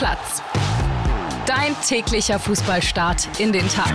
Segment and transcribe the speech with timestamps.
[0.00, 0.42] Platz.
[1.44, 3.92] Dein täglicher Fußballstart in den Tag.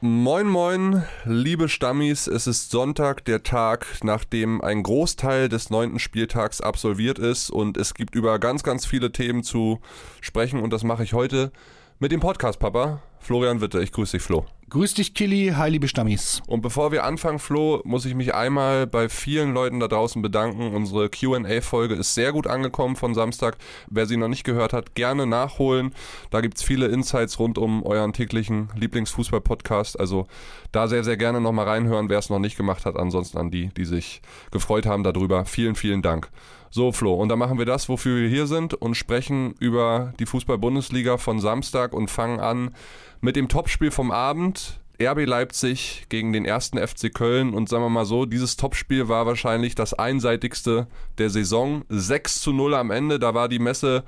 [0.00, 2.26] Moin, moin, liebe Stammis.
[2.26, 7.50] Es ist Sonntag, der Tag, nachdem ein Großteil des neunten Spieltags absolviert ist.
[7.50, 9.80] Und es gibt über ganz, ganz viele Themen zu
[10.22, 10.62] sprechen.
[10.62, 11.52] Und das mache ich heute
[11.98, 13.02] mit dem Podcast, Papa.
[13.20, 13.82] Florian Witte.
[13.82, 14.46] Ich grüße dich, Flo.
[14.68, 15.52] Grüß dich, Killy.
[15.56, 16.42] Hi, liebe Stammis.
[16.48, 20.74] Und bevor wir anfangen, Flo, muss ich mich einmal bei vielen Leuten da draußen bedanken.
[20.74, 23.58] Unsere QA-Folge ist sehr gut angekommen von Samstag.
[23.88, 25.94] Wer sie noch nicht gehört hat, gerne nachholen.
[26.30, 30.00] Da gibt es viele Insights rund um euren täglichen Lieblingsfußball-Podcast.
[30.00, 30.26] Also
[30.72, 32.96] da sehr, sehr gerne nochmal reinhören, wer es noch nicht gemacht hat.
[32.96, 35.44] Ansonsten an die, die sich gefreut haben darüber.
[35.44, 36.28] Vielen, vielen Dank.
[36.70, 40.26] So, Flo, und dann machen wir das, wofür wir hier sind und sprechen über die
[40.26, 42.74] Fußball-Bundesliga von Samstag und fangen an
[43.20, 44.80] mit dem Topspiel vom Abend.
[45.00, 49.26] RB Leipzig gegen den ersten FC Köln und sagen wir mal so, dieses Topspiel war
[49.26, 50.86] wahrscheinlich das einseitigste
[51.18, 51.84] der Saison.
[51.90, 54.04] 6 zu 0 am Ende, da war die Messe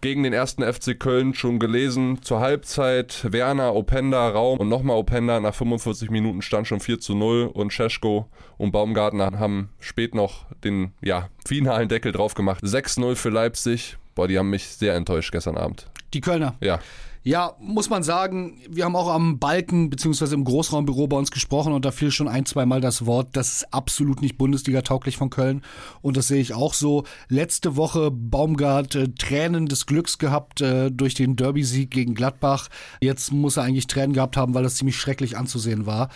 [0.00, 2.22] gegen den ersten FC Köln schon gelesen.
[2.22, 5.40] Zur Halbzeit Werner, Openda, Raum und nochmal Openda.
[5.40, 10.46] Nach 45 Minuten stand schon 4 zu 0 und Cesko und Baumgartner haben spät noch
[10.62, 12.62] den ja, finalen Deckel drauf gemacht.
[12.62, 13.96] 6-0 für Leipzig.
[14.14, 15.86] Boah, die haben mich sehr enttäuscht gestern Abend.
[16.14, 16.56] Die Kölner.
[16.60, 16.80] Ja.
[17.24, 20.34] Ja, muss man sagen, wir haben auch am Balken bzw.
[20.34, 23.52] im Großraumbüro bei uns gesprochen und da fiel schon ein, zwei Mal das Wort, das
[23.52, 25.62] ist absolut nicht Bundesliga-tauglich von Köln
[26.00, 27.04] und das sehe ich auch so.
[27.28, 32.68] Letzte Woche Baumgart äh, Tränen des Glücks gehabt äh, durch den Derby-Sieg gegen Gladbach.
[33.00, 36.08] Jetzt muss er eigentlich Tränen gehabt haben, weil das ziemlich schrecklich anzusehen war.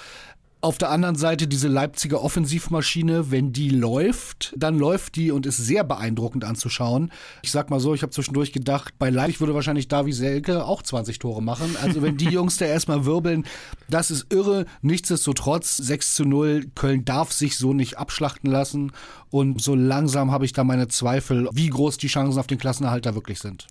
[0.65, 5.57] Auf der anderen Seite diese Leipziger Offensivmaschine, wenn die läuft, dann läuft die und ist
[5.57, 7.11] sehr beeindruckend anzuschauen.
[7.43, 10.81] Ich sag mal so, ich habe zwischendurch gedacht, bei Leipzig würde wahrscheinlich Davi Selke auch
[10.83, 11.77] 20 Tore machen.
[11.83, 13.45] Also wenn die Jungs da erstmal wirbeln,
[13.91, 14.67] das ist irre.
[14.83, 16.71] Nichtsdestotrotz 6 zu 0.
[16.77, 18.93] Köln darf sich so nicht abschlachten lassen.
[19.31, 23.05] Und so langsam habe ich da meine Zweifel, wie groß die Chancen auf den Klassenerhalt
[23.05, 23.67] da wirklich sind.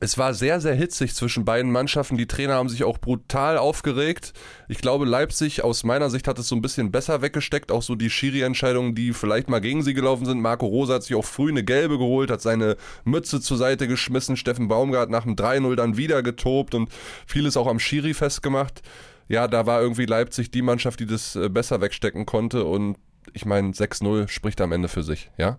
[0.00, 2.16] Es war sehr, sehr hitzig zwischen beiden Mannschaften.
[2.16, 4.32] Die Trainer haben sich auch brutal aufgeregt.
[4.68, 7.72] Ich glaube, Leipzig aus meiner Sicht hat es so ein bisschen besser weggesteckt.
[7.72, 10.40] Auch so die Schiri-Entscheidungen, die vielleicht mal gegen sie gelaufen sind.
[10.40, 14.36] Marco Rosa hat sich auch früh eine gelbe geholt, hat seine Mütze zur Seite geschmissen.
[14.36, 16.90] Steffen Baumgart nach dem 3-0 dann wieder getobt und
[17.26, 18.82] vieles auch am Schiri festgemacht.
[19.28, 22.64] Ja, da war irgendwie Leipzig die Mannschaft, die das äh, besser wegstecken konnte.
[22.64, 22.96] Und
[23.32, 25.58] ich meine, 6-0 spricht am Ende für sich, ja?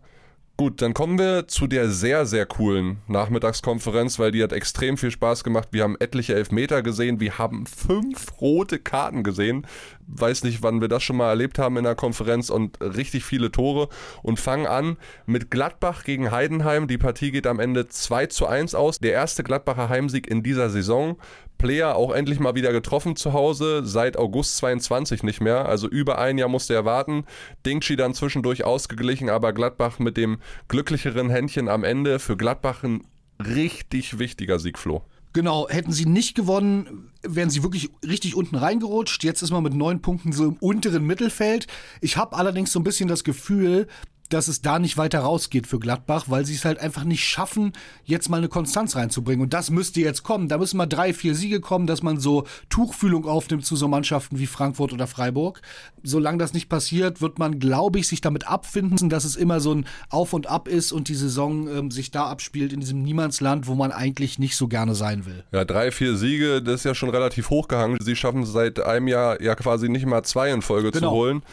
[0.58, 5.12] Gut, dann kommen wir zu der sehr, sehr coolen Nachmittagskonferenz, weil die hat extrem viel
[5.12, 5.68] Spaß gemacht.
[5.72, 9.68] Wir haben etliche Elfmeter gesehen, wir haben fünf rote Karten gesehen.
[10.08, 13.52] Weiß nicht, wann wir das schon mal erlebt haben in der Konferenz und richtig viele
[13.52, 13.90] Tore
[14.24, 14.96] und fangen an
[15.26, 16.88] mit Gladbach gegen Heidenheim.
[16.88, 19.00] Die Partie geht am Ende 2 zu 1 aus.
[19.00, 21.18] Der erste Gladbacher Heimsieg in dieser Saison.
[21.58, 25.68] Player auch endlich mal wieder getroffen zu Hause, seit August 22 nicht mehr.
[25.68, 27.26] Also über ein Jahr musste er warten.
[27.66, 32.20] Dingshi dann zwischendurch ausgeglichen, aber Gladbach mit dem glücklicheren Händchen am Ende.
[32.20, 33.04] Für Gladbach ein
[33.40, 35.04] richtig wichtiger Sieg, Flo.
[35.34, 39.22] Genau, hätten sie nicht gewonnen, wären sie wirklich richtig unten reingerutscht.
[39.22, 41.68] Jetzt ist man mit neun Punkten so im unteren Mittelfeld.
[42.00, 43.88] Ich habe allerdings so ein bisschen das Gefühl,
[44.30, 47.74] dass es da nicht weiter rausgeht für Gladbach, weil sie es halt einfach nicht schaffen,
[48.04, 49.44] jetzt mal eine Konstanz reinzubringen.
[49.44, 50.48] Und das müsste jetzt kommen.
[50.48, 54.40] Da müssen mal drei, vier Siege kommen, dass man so Tuchfühlung aufnimmt zu so Mannschaften
[54.40, 55.62] wie Frankfurt oder Freiburg.
[56.04, 59.74] Solange das nicht passiert, wird man, glaube ich, sich damit abfinden, dass es immer so
[59.74, 63.68] ein Auf und Ab ist und die Saison ähm, sich da abspielt in diesem Niemandsland,
[63.68, 65.44] wo man eigentlich nicht so gerne sein will.
[65.52, 67.98] Ja, drei, vier Siege, das ist ja schon relativ hochgehangen.
[68.02, 71.10] Sie schaffen es seit einem Jahr ja quasi nicht mal zwei in Folge genau.
[71.10, 71.44] zu holen.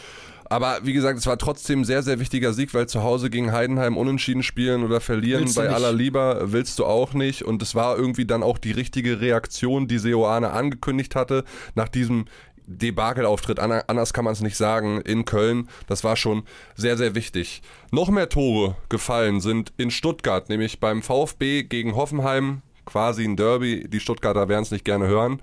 [0.52, 3.52] Aber wie gesagt, es war trotzdem ein sehr, sehr wichtiger Sieg, weil zu Hause gegen
[3.52, 7.42] Heidenheim unentschieden spielen oder verlieren bei aller Lieber willst du auch nicht.
[7.42, 12.26] Und es war irgendwie dann auch die richtige Reaktion, die Seoane angekündigt hatte, nach diesem
[12.66, 15.70] Debakelauftritt, anders kann man es nicht sagen, in Köln.
[15.86, 16.42] Das war schon
[16.74, 17.62] sehr, sehr wichtig.
[17.90, 22.60] Noch mehr Tore gefallen sind in Stuttgart, nämlich beim VfB gegen Hoffenheim.
[22.84, 23.88] Quasi ein Derby.
[23.88, 25.40] Die Stuttgarter werden es nicht gerne hören.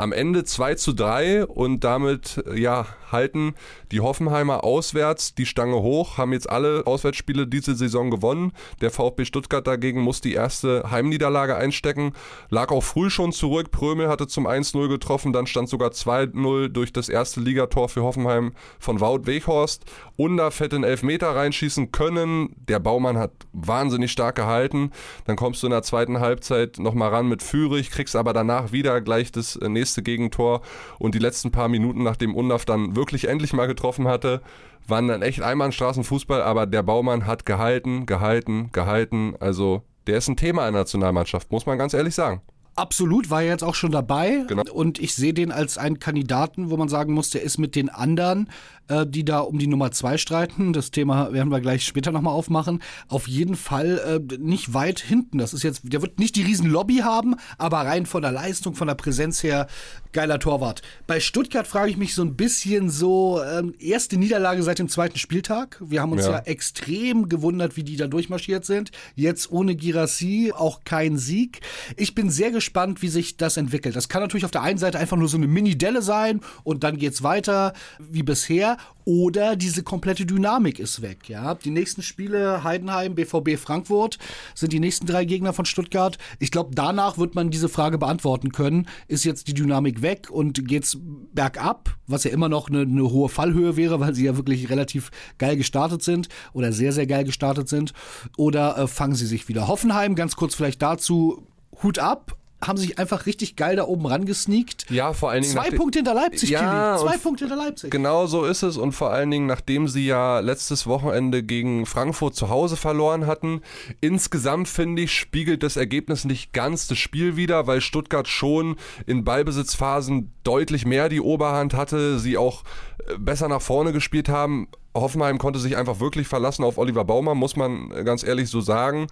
[0.00, 3.54] Am Ende 2 zu 3 und damit ja, halten
[3.92, 8.52] die Hoffenheimer auswärts die Stange hoch, haben jetzt alle Auswärtsspiele diese Saison gewonnen.
[8.80, 12.14] Der VfB Stuttgart dagegen muss die erste Heimniederlage einstecken,
[12.48, 13.72] lag auch früh schon zurück.
[13.72, 18.52] Prömel hatte zum 1-0 getroffen, dann stand sogar 2-0 durch das erste Ligator für Hoffenheim
[18.78, 19.84] von Wout Weghorst.
[20.16, 22.54] Undaff hätte einen Elfmeter reinschießen können.
[22.68, 24.92] Der Baumann hat wahnsinnig stark gehalten.
[25.26, 29.02] Dann kommst du in der zweiten Halbzeit nochmal ran mit Führig, kriegst aber danach wieder
[29.02, 30.62] gleich das nächste nächste Gegentor.
[30.98, 34.40] Und die letzten paar Minuten, nachdem Undaf dann wirklich endlich mal getroffen hatte,
[34.86, 39.34] waren dann echt Einbahnstraßenfußball, aber der Baumann hat gehalten, gehalten, gehalten.
[39.40, 42.40] Also der ist ein Thema in der Nationalmannschaft, muss man ganz ehrlich sagen.
[42.76, 44.44] Absolut, war er jetzt auch schon dabei.
[44.48, 44.62] Genau.
[44.72, 47.90] Und ich sehe den als einen Kandidaten, wo man sagen muss, der ist mit den
[47.90, 48.48] anderen,
[48.88, 50.72] äh, die da um die Nummer zwei streiten.
[50.72, 52.82] Das Thema werden wir gleich später nochmal aufmachen.
[53.08, 55.38] Auf jeden Fall äh, nicht weit hinten.
[55.38, 58.74] Das ist jetzt, der wird nicht die riesen Lobby haben, aber rein von der Leistung,
[58.74, 59.66] von der Präsenz her,
[60.12, 60.82] geiler Torwart.
[61.06, 65.18] Bei Stuttgart frage ich mich so ein bisschen so, ähm, erste Niederlage seit dem zweiten
[65.18, 65.80] Spieltag.
[65.84, 66.32] Wir haben uns ja.
[66.32, 66.38] Ja.
[66.40, 68.90] extrem gewundert, wie die da durchmarschiert sind.
[69.14, 71.60] Jetzt ohne Girassi auch kein Sieg.
[71.96, 72.59] Ich bin sehr gespannt,
[73.02, 73.96] wie sich das entwickelt.
[73.96, 76.96] Das kann natürlich auf der einen Seite einfach nur so eine Mini-Delle sein und dann
[76.96, 78.76] geht's weiter wie bisher.
[79.06, 81.28] Oder diese komplette Dynamik ist weg.
[81.28, 84.18] Ja, die nächsten Spiele Heidenheim, BVB Frankfurt
[84.54, 86.18] sind die nächsten drei Gegner von Stuttgart.
[86.38, 88.86] Ich glaube, danach wird man diese Frage beantworten können.
[89.08, 90.98] Ist jetzt die Dynamik weg und geht's
[91.34, 95.10] bergab, was ja immer noch eine, eine hohe Fallhöhe wäre, weil sie ja wirklich relativ
[95.38, 97.92] geil gestartet sind oder sehr sehr geil gestartet sind.
[98.36, 99.66] Oder äh, fangen sie sich wieder?
[99.66, 101.46] Hoffenheim, ganz kurz vielleicht dazu.
[101.82, 104.90] Hut ab, haben sich einfach richtig geil da oben rangesneakt.
[104.90, 105.54] Ja, vor allen Dingen.
[105.54, 107.10] Zwei Punkte hinter Leipzig, Ja, Kili.
[107.10, 107.90] Zwei Punkte hinter Leipzig.
[107.90, 112.34] Genau so ist es und vor allen Dingen, nachdem sie ja letztes Wochenende gegen Frankfurt
[112.34, 113.62] zu Hause verloren hatten.
[114.00, 118.76] Insgesamt finde ich, spiegelt das Ergebnis nicht ganz das Spiel wider, weil Stuttgart schon
[119.06, 122.62] in Ballbesitzphasen deutlich mehr die Oberhand hatte, sie auch
[123.08, 124.68] äh, besser nach vorne gespielt haben.
[124.94, 128.60] Hoffenheim konnte sich einfach wirklich verlassen auf Oliver Baumann, muss man äh, ganz ehrlich so
[128.60, 129.06] sagen.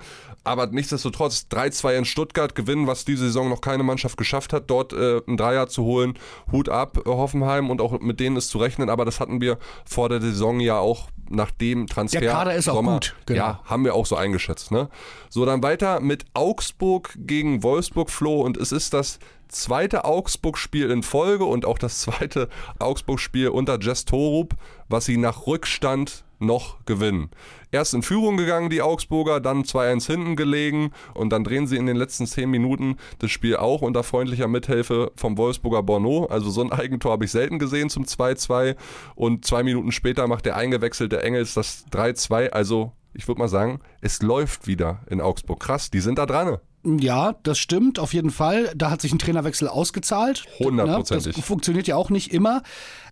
[0.44, 4.92] Aber nichtsdestotrotz 3-2 in Stuttgart gewinnen, was diese Saison noch keine Mannschaft geschafft hat, dort
[4.92, 6.18] äh, einen Dreier zu holen.
[6.50, 8.90] Hut ab, äh, Hoffenheim, und auch mit denen ist zu rechnen.
[8.90, 12.20] Aber das hatten wir vor der Saison ja auch nach dem Transfer.
[12.20, 13.38] Der Kader ist auch Sommer, gut, genau.
[13.38, 14.70] Ja, haben wir auch so eingeschätzt.
[14.70, 14.88] Ne?
[15.28, 18.40] So, dann weiter mit Augsburg gegen Wolfsburg, Flo.
[18.40, 22.48] Und es ist das zweite Augsburg-Spiel in Folge und auch das zweite
[22.78, 24.54] Augsburg-Spiel unter Jess Torup,
[24.88, 27.30] was sie nach Rückstand noch gewinnen.
[27.70, 31.86] Erst in Führung gegangen, die Augsburger, dann 2-1 hinten gelegen und dann drehen sie in
[31.86, 36.26] den letzten 10 Minuten das Spiel auch unter freundlicher Mithilfe vom Wolfsburger Borneau.
[36.26, 38.76] Also so ein Eigentor habe ich selten gesehen zum 2-2
[39.14, 42.50] und zwei Minuten später macht der eingewechselte Engels das 3-2.
[42.50, 45.60] Also ich würde mal sagen, es läuft wieder in Augsburg.
[45.60, 46.58] Krass, die sind da dran.
[46.98, 48.72] Ja, das stimmt, auf jeden Fall.
[48.74, 50.44] Da hat sich ein Trainerwechsel ausgezahlt.
[50.58, 51.36] Hundertprozentig.
[51.36, 52.62] Das funktioniert ja auch nicht immer.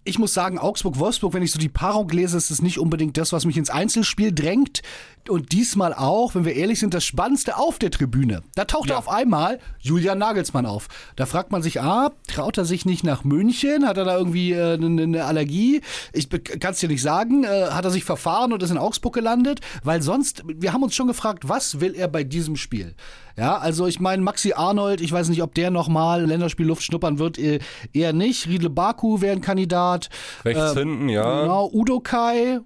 [0.08, 3.32] Ich muss sagen, Augsburg-Wolfsburg, wenn ich so die Paarung lese, ist es nicht unbedingt das,
[3.32, 4.82] was mich ins Einzelspiel drängt.
[5.28, 8.42] Und diesmal auch, wenn wir ehrlich sind, das Spannendste auf der Tribüne.
[8.54, 8.98] Da taucht Ja.
[8.98, 10.86] auf einmal Julian Nagelsmann auf.
[11.16, 13.84] Da fragt man sich, ah, traut er sich nicht nach München?
[13.88, 15.80] Hat er da irgendwie äh, eine, eine Allergie?
[16.12, 17.42] Ich kann es dir nicht sagen.
[17.42, 19.58] Äh, hat er sich verfahren und ist in Augsburg gelandet?
[19.82, 22.94] Weil sonst, wir haben uns schon gefragt, was will er bei diesem Spiel?
[23.36, 27.18] Ja, also ich meine, Maxi Arnold, ich weiß nicht, ob der nochmal Länderspiel Luft schnuppern
[27.18, 27.58] wird, eh-
[27.92, 28.48] eher nicht.
[28.48, 30.08] Riedle Baku wäre ein Kandidat.
[30.44, 31.42] Rechts hinten, ja.
[31.42, 32.60] Genau, Udo Kai.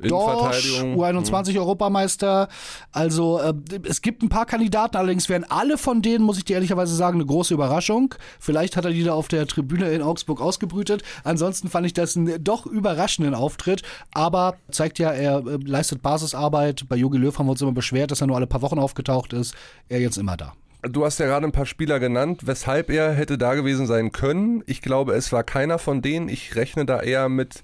[0.00, 0.96] Innenverteidigung.
[0.96, 2.48] U21 Europameister.
[2.92, 3.54] Also äh,
[3.88, 7.16] es gibt ein paar Kandidaten, allerdings wären alle von denen, muss ich dir ehrlicherweise sagen,
[7.16, 8.14] eine große Überraschung.
[8.38, 11.02] Vielleicht hat er die da auf der Tribüne in Augsburg ausgebrütet.
[11.22, 13.82] Ansonsten fand ich das einen doch überraschenden Auftritt.
[14.12, 16.88] Aber zeigt ja, er äh, leistet Basisarbeit.
[16.88, 19.32] Bei Jogi Löw haben wir uns immer beschwert, dass er nur alle paar Wochen aufgetaucht
[19.32, 19.54] ist.
[19.88, 20.52] Er jetzt immer da.
[20.82, 24.62] Du hast ja gerade ein paar Spieler genannt, weshalb er hätte da gewesen sein können.
[24.66, 26.28] Ich glaube, es war keiner von denen.
[26.28, 27.62] Ich rechne da eher mit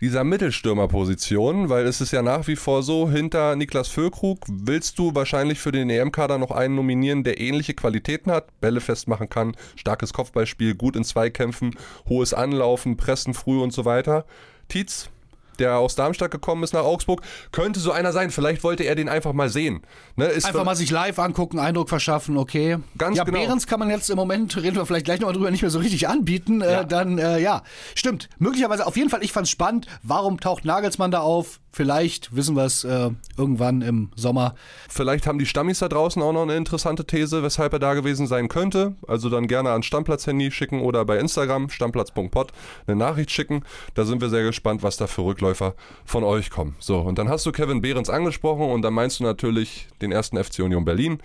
[0.00, 5.14] dieser Mittelstürmerposition, weil es ist ja nach wie vor so, hinter Niklas Füllkrug willst du
[5.14, 10.12] wahrscheinlich für den EM-Kader noch einen nominieren, der ähnliche Qualitäten hat, Bälle festmachen kann, starkes
[10.12, 11.74] Kopfballspiel, gut in Zweikämpfen,
[12.08, 14.26] hohes Anlaufen, Pressen früh und so weiter.
[14.68, 15.10] Tietz,
[15.58, 17.22] der aus Darmstadt gekommen ist nach Augsburg,
[17.52, 18.30] könnte so einer sein.
[18.30, 19.82] Vielleicht wollte er den einfach mal sehen.
[20.16, 22.78] Ne, ist Einfach mal sich live angucken, Eindruck verschaffen, okay.
[22.98, 23.38] Ganz ja, genau.
[23.38, 25.78] Behrens kann man jetzt im Moment, reden wir vielleicht gleich nochmal drüber, nicht mehr so
[25.78, 26.60] richtig anbieten.
[26.60, 26.82] Ja.
[26.82, 27.62] Äh, dann, äh, ja,
[27.94, 28.28] stimmt.
[28.38, 29.86] Möglicherweise, auf jeden Fall, ich fand's spannend.
[30.02, 31.60] Warum taucht Nagelsmann da auf?
[31.76, 34.54] Vielleicht wissen wir es äh, irgendwann im Sommer.
[34.88, 38.26] Vielleicht haben die Stammis da draußen auch noch eine interessante These, weshalb er da gewesen
[38.26, 38.94] sein könnte.
[39.06, 42.52] Also dann gerne an Stammplatz-Handy schicken oder bei Instagram, stammplatz.pod,
[42.86, 43.62] eine Nachricht schicken.
[43.92, 45.74] Da sind wir sehr gespannt, was da für Rückläufer
[46.04, 46.76] von euch kommen.
[46.78, 50.42] So, und dann hast du Kevin Behrens angesprochen und dann meinst du natürlich den ersten
[50.42, 51.18] FC Union Berlin.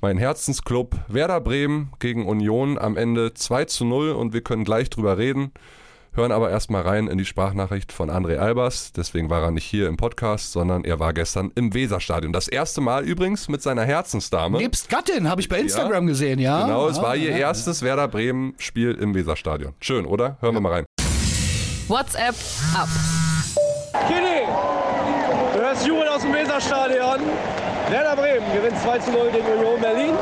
[0.00, 4.90] Mein Herzensclub Werder Bremen gegen Union am Ende 2 zu 0 und wir können gleich
[4.90, 5.52] drüber reden.
[6.14, 8.92] Hören aber erstmal rein in die Sprachnachricht von André Albers.
[8.92, 12.32] Deswegen war er nicht hier im Podcast, sondern er war gestern im Weserstadion.
[12.32, 14.58] Das erste Mal übrigens mit seiner Herzensdame.
[14.58, 16.66] Nebst Gattin, habe ich bei Instagram gesehen, ja.
[16.66, 17.36] Genau, es ja, war ihr ja.
[17.36, 19.74] erstes Werder Bremen-Spiel im Weserstadion.
[19.80, 20.38] Schön, oder?
[20.40, 20.84] Hören wir mal rein.
[21.88, 22.34] WhatsApp
[22.74, 22.88] ab.
[24.06, 24.46] Kili,
[25.54, 27.20] du hörst Jubel aus dem Weserstadion.
[27.90, 30.14] Werder Bremen gewinnt 2 zu 0 gegen Union Berlin.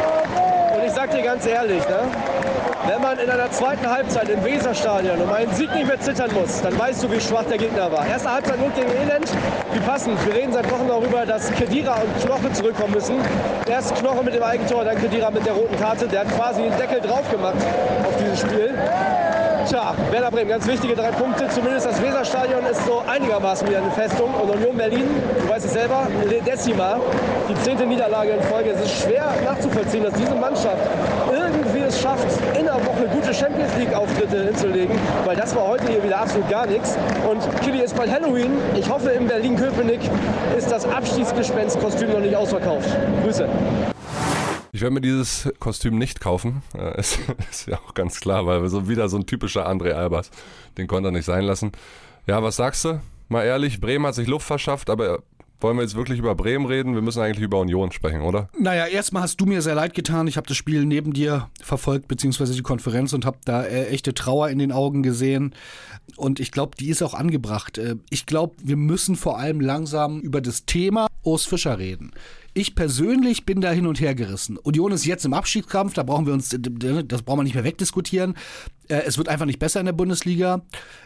[0.74, 2.00] Und ich sag dir ganz ehrlich, ne?
[2.86, 6.62] Wenn man in einer zweiten Halbzeit im Weserstadion um einen Sieg nicht mehr zittern muss,
[6.62, 8.06] dann weißt du, wie schwach der Gegner war.
[8.06, 9.28] Erste Halbzeit 0 gegen Elend.
[9.72, 10.24] Wie passend.
[10.24, 13.16] Wir reden seit Wochen darüber, dass Kedira und Knoche zurückkommen müssen.
[13.68, 16.06] Erst Knoche mit dem Eigentor, dann Kedira mit der roten Karte.
[16.06, 17.56] Der hat quasi den Deckel drauf gemacht
[18.06, 18.78] auf dieses Spiel.
[19.68, 21.48] Tja, Werder Bremen, ganz wichtige drei Punkte.
[21.48, 24.32] Zumindest das Weserstadion ist so einigermaßen wieder eine Festung.
[24.32, 25.08] Und Union Berlin,
[25.40, 27.00] du weißt es selber, Le Decima,
[27.48, 28.70] die zehnte Niederlage in Folge.
[28.70, 30.78] Es ist schwer nachzuvollziehen, dass diese Mannschaft
[31.32, 36.04] irgendwie es schafft, in der Woche gute Champions League-Auftritte hinzulegen, weil das war heute hier
[36.04, 36.96] wieder absolut gar nichts.
[37.28, 38.52] Und Kili ist bald Halloween.
[38.76, 40.00] Ich hoffe, in Berlin-Köpenick
[40.56, 42.88] ist das Abschiedsgespenst-Kostüm noch nicht ausverkauft.
[43.24, 43.48] Grüße.
[44.76, 46.62] Ich werde mir dieses Kostüm nicht kaufen.
[46.76, 47.18] Äh, ist,
[47.50, 50.30] ist, ja auch ganz klar, weil so wieder so ein typischer André Albers.
[50.76, 51.72] Den konnte er nicht sein lassen.
[52.26, 53.00] Ja, was sagst du?
[53.30, 55.22] Mal ehrlich, Bremen hat sich Luft verschafft, aber
[55.62, 56.94] wollen wir jetzt wirklich über Bremen reden?
[56.94, 58.50] Wir müssen eigentlich über Union sprechen, oder?
[58.58, 60.26] Naja, erstmal hast du mir sehr leid getan.
[60.26, 64.12] Ich habe das Spiel neben dir verfolgt, beziehungsweise die Konferenz und habe da äh, echte
[64.12, 65.54] Trauer in den Augen gesehen.
[66.16, 67.78] Und ich glaube, die ist auch angebracht.
[67.78, 72.12] Äh, ich glaube, wir müssen vor allem langsam über das Thema Urs Fischer reden.
[72.58, 74.56] Ich persönlich bin da hin und her gerissen.
[74.56, 78.34] Union ist jetzt im Abschiedskampf, da brauchen wir uns, das brauchen wir nicht mehr wegdiskutieren.
[78.88, 80.62] Äh, es wird einfach nicht besser in der Bundesliga.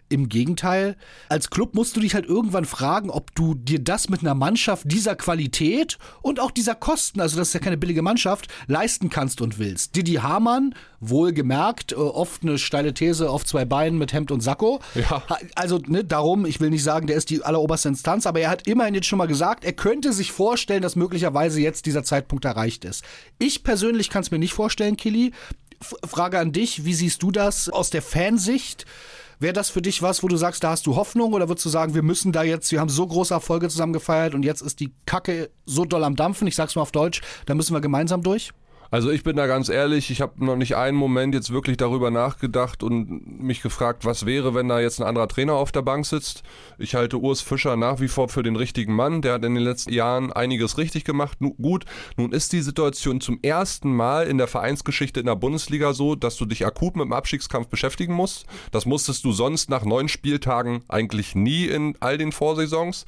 [0.08, 0.96] Im Gegenteil,
[1.28, 4.90] als Club musst du dich halt irgendwann fragen, ob du dir das mit einer Mannschaft
[4.90, 9.40] dieser Qualität und auch dieser Kosten, also das ist ja keine billige Mannschaft, leisten kannst
[9.40, 9.94] und willst.
[9.94, 14.80] Didi Hamann, wohlgemerkt, äh, oft eine steile These auf zwei Beinen mit Hemd und Sakko.
[14.94, 15.22] Ja.
[15.54, 18.66] Also ne, darum, ich will nicht sagen, der ist die alleroberste Instanz, aber er hat
[18.66, 22.44] immerhin jetzt schon mal gesagt, er könnte sich vorstellen, dass möglicherweise möglicherweise jetzt dieser Zeitpunkt
[22.44, 23.04] erreicht ist.
[23.38, 25.32] Ich persönlich kann es mir nicht vorstellen, Kili.
[25.82, 28.84] Frage an dich, wie siehst du das aus der Fansicht?
[29.38, 31.70] Wäre das für dich was, wo du sagst, da hast du Hoffnung oder würdest du
[31.70, 34.80] sagen, wir müssen da jetzt, wir haben so große Erfolge zusammen gefeiert und jetzt ist
[34.80, 38.22] die Kacke so doll am Dampfen, ich sag's mal auf Deutsch, da müssen wir gemeinsam
[38.22, 38.52] durch?
[38.92, 42.11] Also ich bin da ganz ehrlich, ich habe noch nicht einen Moment jetzt wirklich darüber
[42.11, 46.04] nachgedacht und mich gefragt, was wäre, wenn da jetzt ein anderer Trainer auf der Bank
[46.06, 46.42] sitzt.
[46.76, 49.23] Ich halte Urs Fischer nach wie vor für den richtigen Mann.
[49.23, 51.40] Der hat in den letzten Jahren einiges richtig gemacht.
[51.40, 51.85] Nun, gut,
[52.16, 56.37] nun ist die Situation zum ersten Mal in der Vereinsgeschichte in der Bundesliga so, dass
[56.37, 58.47] du dich akut mit dem Abstiegskampf beschäftigen musst.
[58.73, 63.04] Das musstest du sonst nach neun Spieltagen eigentlich nie in all den Vorsaisons.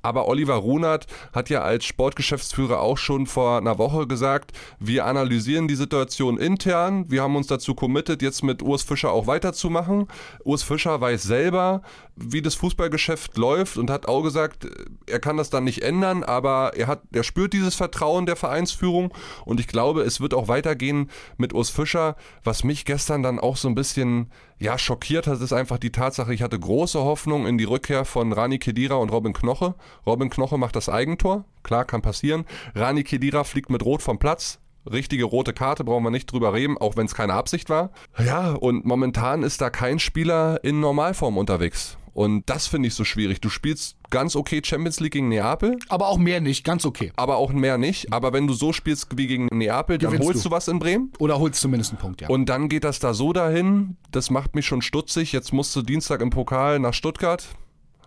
[0.00, 5.25] Aber Oliver Runert hat ja als Sportgeschäftsführer auch schon vor einer Woche gesagt, wir analysieren
[5.28, 7.06] die Situation intern.
[7.08, 10.08] Wir haben uns dazu committed, jetzt mit Urs Fischer auch weiterzumachen.
[10.44, 11.82] Urs Fischer weiß selber,
[12.16, 14.66] wie das Fußballgeschäft läuft und hat auch gesagt,
[15.06, 19.12] er kann das dann nicht ändern, aber er hat, er spürt dieses Vertrauen der Vereinsführung
[19.44, 22.16] und ich glaube, es wird auch weitergehen mit Urs Fischer.
[22.42, 26.32] Was mich gestern dann auch so ein bisschen ja, schockiert hat, ist einfach die Tatsache,
[26.32, 29.74] ich hatte große Hoffnung in die Rückkehr von Rani Kedira und Robin Knoche.
[30.06, 32.46] Robin Knoche macht das Eigentor, klar, kann passieren.
[32.74, 34.58] Rani Kedira fliegt mit Rot vom Platz.
[34.90, 37.90] Richtige rote Karte, brauchen wir nicht drüber reden, auch wenn es keine Absicht war.
[38.24, 41.96] Ja, und momentan ist da kein Spieler in Normalform unterwegs.
[42.16, 43.42] Und das finde ich so schwierig.
[43.42, 45.76] Du spielst ganz okay Champions League gegen Neapel.
[45.90, 47.12] Aber auch mehr nicht, ganz okay.
[47.14, 48.10] Aber auch mehr nicht.
[48.10, 50.48] Aber wenn du so spielst wie gegen Neapel, dann Gewinnst holst du.
[50.48, 50.54] du.
[50.54, 51.12] was in Bremen.
[51.18, 52.28] Oder holst zumindest einen Punkt, ja.
[52.28, 53.98] Und dann geht das da so dahin.
[54.12, 55.32] Das macht mich schon stutzig.
[55.32, 57.46] Jetzt musst du Dienstag im Pokal nach Stuttgart.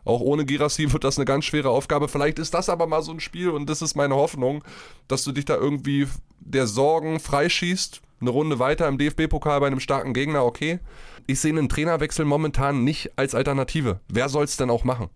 [0.10, 2.08] Auch ohne Girassi wird das eine ganz schwere Aufgabe.
[2.08, 4.64] Vielleicht ist das aber mal so ein Spiel und das ist meine Hoffnung,
[5.08, 6.08] dass du dich da irgendwie
[6.40, 8.02] der Sorgen freischießt.
[8.22, 10.80] Eine Runde weiter im DFB-Pokal bei einem starken Gegner, okay
[11.30, 14.00] ich sehe einen Trainerwechsel momentan nicht als Alternative.
[14.08, 15.10] Wer soll es denn auch machen?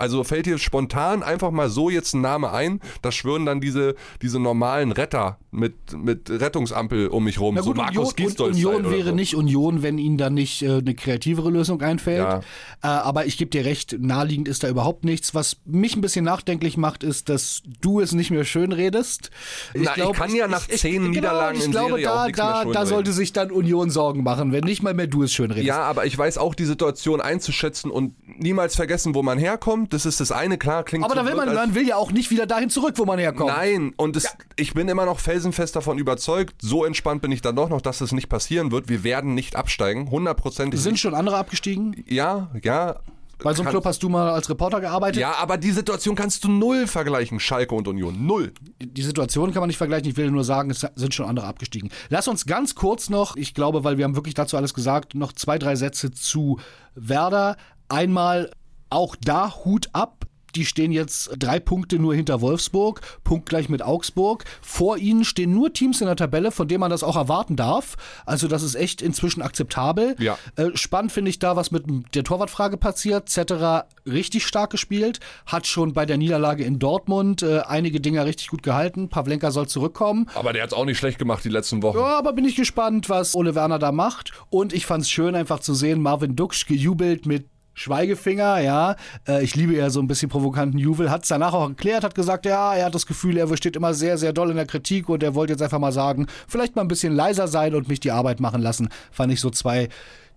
[0.00, 3.94] Also fällt dir spontan einfach mal so jetzt ein Name ein, da schwören dann diese,
[4.22, 7.54] diese normalen Retter mit, mit Rettungsampel um mich rum.
[7.54, 9.14] Na gut, so Markus Union, Union wäre so.
[9.14, 12.20] nicht Union, wenn ihnen dann nicht äh, eine kreativere Lösung einfällt.
[12.20, 12.38] Ja.
[12.82, 15.34] Äh, aber ich gebe dir recht, naheliegend ist da überhaupt nichts.
[15.34, 19.30] Was mich ein bisschen nachdenklich macht, ist, dass du es nicht mehr schön redest.
[19.74, 22.34] Ich, Na, glaub, ich kann ja nach ich, zehn ich, Niederlagen genau, ich glaube, Serie
[22.34, 25.32] da, da, da sollte sich dann Union Sorgen machen, wenn nicht mal mehr du es
[25.32, 25.66] schön redest.
[25.66, 29.89] Ja, aber ich weiß auch die Situation einzuschätzen und niemals vergessen, wo man herkommt.
[29.90, 32.12] Das ist das eine, klar, klingt Aber so da will man, man will ja auch
[32.12, 33.50] nicht wieder dahin zurück, wo man herkommt.
[33.50, 34.30] Nein, und es, ja.
[34.56, 38.00] ich bin immer noch felsenfest davon überzeugt, so entspannt bin ich dann doch noch, dass
[38.00, 38.88] es nicht passieren wird.
[38.88, 40.80] Wir werden nicht absteigen, hundertprozentig.
[40.80, 42.04] Sind schon andere abgestiegen?
[42.06, 43.00] Ja, ja.
[43.42, 45.20] Bei so einem Club hast du mal als Reporter gearbeitet?
[45.20, 48.26] Ja, aber die Situation kannst du null vergleichen, Schalke und Union.
[48.26, 48.52] Null.
[48.80, 50.08] Die Situation kann man nicht vergleichen.
[50.08, 51.90] Ich will nur sagen, es sind schon andere abgestiegen.
[52.08, 55.32] Lass uns ganz kurz noch, ich glaube, weil wir haben wirklich dazu alles gesagt, noch
[55.32, 56.58] zwei, drei Sätze zu
[56.94, 57.56] Werder.
[57.88, 58.50] Einmal
[58.90, 64.44] auch da Hut ab Die stehen jetzt drei Punkte nur hinter Wolfsburg, punktgleich mit Augsburg.
[64.60, 67.96] Vor ihnen stehen nur Teams in der Tabelle, von denen man das auch erwarten darf.
[68.26, 70.16] Also das ist echt inzwischen akzeptabel.
[70.18, 70.38] Ja.
[70.56, 73.28] Äh, spannend finde ich da, was mit der Torwartfrage passiert.
[73.28, 78.48] Zetterer richtig stark gespielt, hat schon bei der Niederlage in Dortmund äh, einige Dinge richtig
[78.48, 79.08] gut gehalten.
[79.08, 80.28] Pavlenka soll zurückkommen.
[80.34, 81.98] Aber der hat es auch nicht schlecht gemacht die letzten Wochen.
[81.98, 84.32] Ja, aber bin ich gespannt, was Ole Werner da macht.
[84.50, 87.46] Und ich fand es schön, einfach zu sehen, Marvin Duksch gejubelt mit
[87.80, 88.96] Schweigefinger, ja.
[89.26, 91.10] Äh, ich liebe ja so ein bisschen provokanten Jubel.
[91.10, 93.94] Hat es danach auch erklärt, hat gesagt, ja, er hat das Gefühl, er steht immer
[93.94, 96.82] sehr, sehr doll in der Kritik und er wollte jetzt einfach mal sagen, vielleicht mal
[96.82, 98.90] ein bisschen leiser sein und mich die Arbeit machen lassen.
[99.10, 99.88] Fand ich so zwei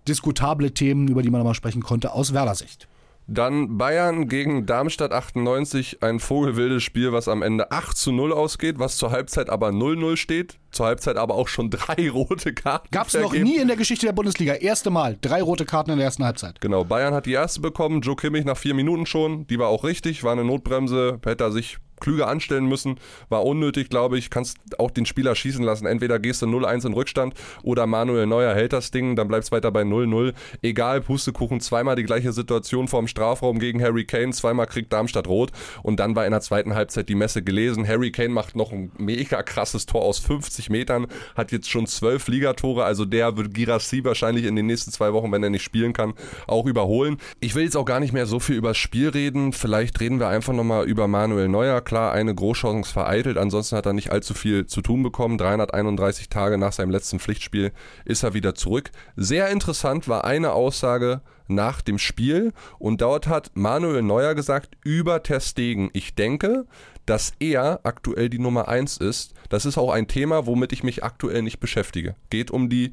[0.08, 2.88] diskutable Themen, über die man mal sprechen konnte, aus Werder Sicht.
[3.26, 8.78] Dann Bayern gegen Darmstadt 98, ein vogelwildes Spiel, was am Ende 8 zu 0 ausgeht,
[8.78, 12.88] was zur Halbzeit aber 0-0 steht, zur Halbzeit aber auch schon drei rote Karten.
[12.90, 14.54] Gab es noch nie in der Geschichte der Bundesliga.
[14.54, 15.16] Erste Mal.
[15.20, 16.60] Drei rote Karten in der ersten Halbzeit.
[16.60, 19.84] Genau, Bayern hat die erste bekommen, Joe Kimmich nach vier Minuten schon, die war auch
[19.84, 22.98] richtig, war eine Notbremse, hätte er sich klüger anstellen müssen.
[23.28, 24.30] War unnötig, glaube ich.
[24.30, 25.86] Kannst auch den Spieler schießen lassen.
[25.86, 29.52] Entweder gehst du 0-1 in Rückstand oder Manuel Neuer hält das Ding, dann bleibt es
[29.52, 30.34] weiter bei 0-0.
[30.62, 35.52] Egal, Pustekuchen, zweimal die gleiche Situation vorm Strafraum gegen Harry Kane, zweimal kriegt Darmstadt rot
[35.82, 37.86] und dann war in der zweiten Halbzeit die Messe gelesen.
[37.86, 42.28] Harry Kane macht noch ein mega krasses Tor aus 50 Metern, hat jetzt schon zwölf
[42.28, 45.92] Ligatore, also der wird Girassi wahrscheinlich in den nächsten zwei Wochen, wenn er nicht spielen
[45.92, 46.14] kann,
[46.46, 47.18] auch überholen.
[47.40, 50.20] Ich will jetzt auch gar nicht mehr so viel über das Spiel reden, vielleicht reden
[50.20, 51.80] wir einfach nochmal über Manuel Neuer.
[51.84, 55.38] Klar, eine Großchance vereitelt, ansonsten hat er nicht allzu viel zu tun bekommen.
[55.38, 57.72] 331 Tage nach seinem letzten Pflichtspiel
[58.04, 58.90] ist er wieder zurück.
[59.16, 65.22] Sehr interessant war eine Aussage nach dem Spiel und dort hat Manuel Neuer gesagt über
[65.22, 66.66] Ter Stegen, ich denke,
[67.06, 69.34] dass er aktuell die Nummer 1 ist.
[69.50, 72.16] Das ist auch ein Thema, womit ich mich aktuell nicht beschäftige.
[72.30, 72.92] Geht um die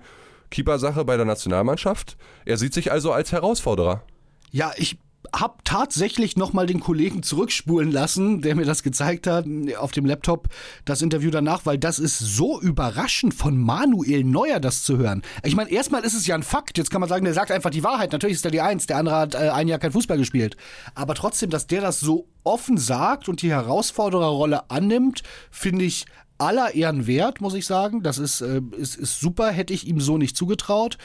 [0.49, 2.17] Keeper-Sache bei der Nationalmannschaft.
[2.45, 4.03] Er sieht sich also als Herausforderer.
[4.51, 4.99] Ja, ich
[5.33, 9.45] habe tatsächlich nochmal den Kollegen zurückspulen lassen, der mir das gezeigt hat,
[9.77, 10.49] auf dem Laptop,
[10.85, 15.21] das Interview danach, weil das ist so überraschend von Manuel Neuer, das zu hören.
[15.43, 16.77] Ich meine, erstmal ist es ja ein Fakt.
[16.77, 18.11] Jetzt kann man sagen, der sagt einfach die Wahrheit.
[18.11, 20.57] Natürlich ist er die Eins, der andere hat äh, ein Jahr kein Fußball gespielt.
[20.95, 26.05] Aber trotzdem, dass der das so offen sagt und die Herausfordererrolle annimmt, finde ich
[26.41, 28.01] aller Ehren wert, muss ich sagen.
[28.03, 30.97] Das ist, äh, ist, ist super, hätte ich ihm so nicht zugetraut.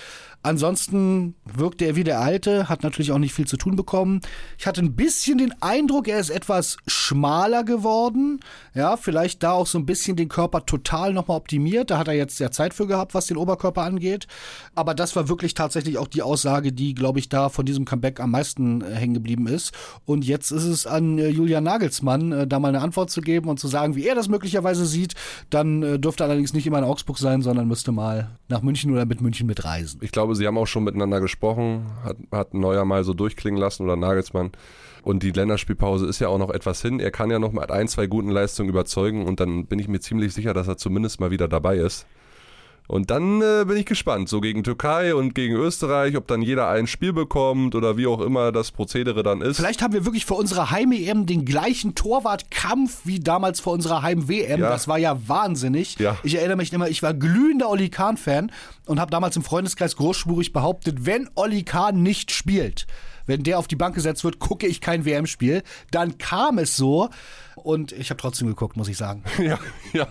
[0.43, 4.21] Ansonsten wirkte er wie der Alte, hat natürlich auch nicht viel zu tun bekommen.
[4.59, 8.41] Ich hatte ein bisschen den Eindruck, er ist etwas schmaler geworden.
[8.73, 11.91] Ja, vielleicht da auch so ein bisschen den Körper total nochmal optimiert.
[11.91, 14.27] Da hat er jetzt ja Zeit für gehabt, was den Oberkörper angeht.
[14.75, 18.21] Aber das war wirklich tatsächlich auch die Aussage, die, glaube ich, da von diesem Comeback
[18.21, 19.73] am meisten äh, hängen geblieben ist.
[20.05, 23.49] Und jetzt ist es an äh, Julian Nagelsmann, äh, da mal eine Antwort zu geben
[23.49, 25.15] und zu sagen, wie er das möglicherweise sieht.
[25.51, 29.07] Dann äh, dürfte allerdings nicht immer in Augsburg sein, sondern müsste mal nach München oder
[29.07, 30.01] mit München mitreisen.
[30.03, 33.85] Ich glaube, sie haben auch schon miteinander gesprochen, hat, hat Neuer mal so durchklingen lassen
[33.85, 34.53] oder Nagelsmann.
[35.03, 36.99] Und die Länderspielpause ist ja auch noch etwas hin.
[36.99, 40.01] Er kann ja noch mit ein, zwei guten Leistungen überzeugen und dann bin ich mir
[40.01, 42.07] ziemlich sicher, dass er zumindest mal wieder dabei ist.
[42.89, 46.69] Und dann äh, bin ich gespannt, so gegen Türkei und gegen Österreich, ob dann jeder
[46.69, 49.57] ein Spiel bekommt oder wie auch immer das Prozedere dann ist.
[49.57, 54.61] Vielleicht haben wir wirklich vor unserer Heim-EM den gleichen Torwartkampf wie damals vor unserer Heim-WM.
[54.61, 54.71] Ja.
[54.71, 55.99] Das war ja wahnsinnig.
[55.99, 56.17] Ja.
[56.23, 58.53] Ich erinnere mich immer, ich war glühender Olli Kahn-Fan
[58.87, 62.87] und habe damals im Freundeskreis großspurig behauptet, wenn Olli Kahn nicht spielt,
[63.27, 65.63] wenn der auf die Bank gesetzt wird, gucke ich kein WM-Spiel.
[65.91, 67.11] Dann kam es so
[67.57, 69.23] und ich habe trotzdem geguckt, muss ich sagen.
[69.39, 69.59] Ja,
[69.93, 70.09] ja.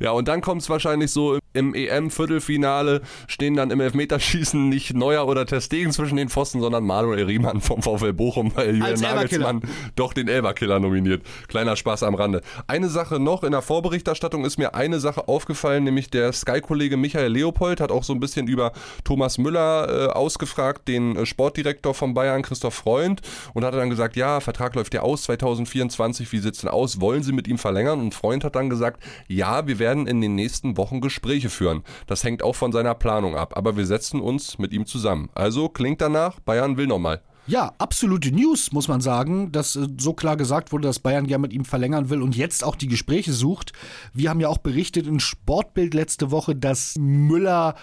[0.00, 5.28] Ja, und dann kommt es wahrscheinlich so im EM-Viertelfinale stehen dann im Elfmeterschießen nicht Neuer
[5.28, 9.62] oder Testegen zwischen den Pfosten, sondern Manuel Riemann vom VfL Bochum, weil Julian Nagelsmann
[9.94, 11.22] doch den Elberkiller nominiert.
[11.48, 12.42] Kleiner Spaß am Rande.
[12.66, 17.32] Eine Sache noch, in der Vorberichterstattung ist mir eine Sache aufgefallen, nämlich der Sky-Kollege Michael
[17.32, 18.72] Leopold hat auch so ein bisschen über
[19.04, 23.20] Thomas Müller äh, ausgefragt, den äh, Sportdirektor von Bayern, Christoph Freund,
[23.54, 27.00] und hat dann gesagt, ja, Vertrag läuft ja aus 2024, wie sieht es denn aus?
[27.00, 28.00] Wollen Sie mit ihm verlängern?
[28.00, 31.82] Und Freund hat dann gesagt, ja, wir werden werden in den nächsten Wochen Gespräche führen.
[32.06, 35.28] Das hängt auch von seiner Planung ab, aber wir setzen uns mit ihm zusammen.
[35.34, 37.20] Also klingt danach, Bayern will nochmal.
[37.46, 41.42] Ja, absolute News, muss man sagen, dass äh, so klar gesagt wurde, dass Bayern gerne
[41.42, 43.72] mit ihm verlängern will und jetzt auch die Gespräche sucht.
[44.14, 47.74] Wir haben ja auch berichtet in Sportbild letzte Woche, dass Müller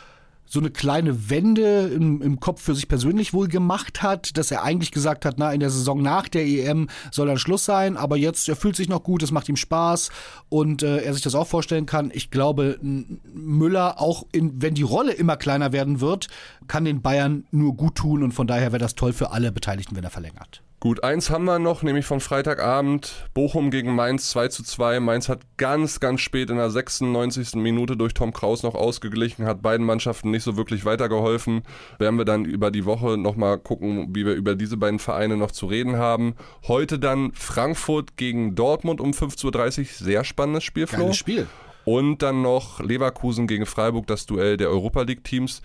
[0.50, 4.64] so eine kleine Wende im, im Kopf für sich persönlich wohl gemacht hat, dass er
[4.64, 8.18] eigentlich gesagt hat, na, in der Saison nach der EM soll dann Schluss sein, aber
[8.18, 10.10] jetzt, er fühlt sich noch gut, es macht ihm Spaß
[10.50, 12.10] und äh, er sich das auch vorstellen kann.
[12.12, 16.28] Ich glaube, Müller, auch in, wenn die Rolle immer kleiner werden wird,
[16.68, 19.96] kann den Bayern nur gut tun und von daher wäre das toll für alle Beteiligten,
[19.96, 20.64] wenn er verlängert.
[20.82, 23.30] Gut, eins haben wir noch, nämlich von Freitagabend.
[23.34, 25.02] Bochum gegen Mainz 2 zu 2.
[25.02, 27.56] Mainz hat ganz, ganz spät in der 96.
[27.56, 31.64] Minute durch Tom Kraus noch ausgeglichen, hat beiden Mannschaften nicht so wirklich weitergeholfen.
[31.98, 35.52] Werden wir dann über die Woche nochmal gucken, wie wir über diese beiden Vereine noch
[35.52, 36.36] zu reden haben.
[36.66, 39.86] Heute dann Frankfurt gegen Dortmund um 15.30 Uhr.
[39.86, 41.00] Sehr spannendes Spiel, Flo.
[41.00, 41.48] Geiles Spiel.
[41.84, 45.62] Und dann noch Leverkusen gegen Freiburg, das Duell der Europa League Teams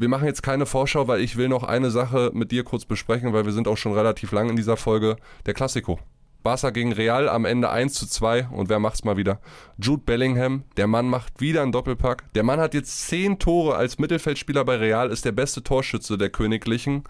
[0.00, 3.34] wir machen jetzt keine Vorschau, weil ich will noch eine Sache mit dir kurz besprechen,
[3.34, 5.16] weil wir sind auch schon relativ lang in dieser Folge.
[5.44, 5.98] Der Klassiko.
[6.42, 9.40] Barca gegen Real am Ende 1 zu 2 und wer macht's mal wieder?
[9.76, 12.32] Jude Bellingham, der Mann macht wieder einen Doppelpack.
[12.32, 16.30] Der Mann hat jetzt 10 Tore als Mittelfeldspieler bei Real, ist der beste Torschütze der
[16.30, 17.04] Königlichen.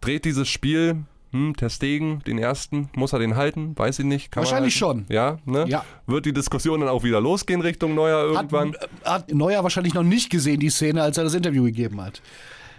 [0.00, 3.76] Dreht dieses Spiel hm, Testegen, den ersten, muss er den halten?
[3.76, 4.34] Weiß ich nicht.
[4.34, 5.06] Wahrscheinlich schon.
[5.08, 5.64] Ja, ne?
[5.68, 5.84] Ja.
[6.06, 8.74] Wird die Diskussion dann auch wieder losgehen Richtung Neuer irgendwann?
[8.74, 12.20] Hat, hat Neuer wahrscheinlich noch nicht gesehen, die Szene, als er das Interview gegeben hat.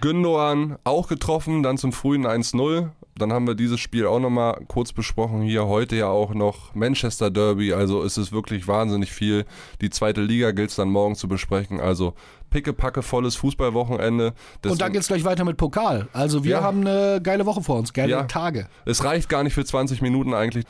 [0.02, 2.90] Gündogan auch getroffen, dann zum frühen 1-0.
[3.16, 5.42] Dann haben wir dieses Spiel auch nochmal kurz besprochen.
[5.42, 7.74] Hier heute ja auch noch Manchester Derby.
[7.74, 9.46] Also ist es wirklich wahnsinnig viel.
[9.80, 11.80] Die zweite Liga gilt es dann morgen zu besprechen.
[11.80, 12.14] Also
[12.50, 14.34] pickepacke volles Fußballwochenende.
[14.58, 16.08] Deswegen, Und dann geht es gleich weiter mit Pokal.
[16.14, 16.64] Also wir ja.
[16.64, 18.24] haben eine geile Woche vor uns, geile ja.
[18.24, 18.68] Tage.
[18.86, 20.66] Es reicht gar nicht für 20 Minuten eigentlich.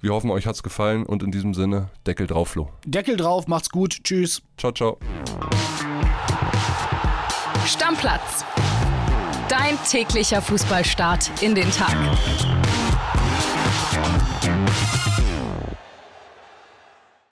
[0.00, 2.68] Wir hoffen, euch hat es gefallen und in diesem Sinne, Deckel drauf, Flo.
[2.84, 4.42] Deckel drauf, macht's gut, tschüss.
[4.58, 4.98] Ciao, ciao.
[7.66, 8.44] Stammplatz.
[9.62, 11.94] Dein täglicher Fußballstart in den Tag.